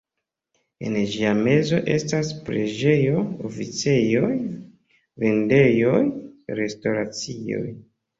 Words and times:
En 0.85 0.95
ĝia 1.09 1.33
mezo 1.47 1.81
estas 1.95 2.31
preĝejo, 2.47 3.19
oficejoj, 3.49 4.29
vendejoj, 5.25 5.99
restoracioj. 6.61 7.63